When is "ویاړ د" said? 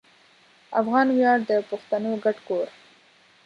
1.11-1.51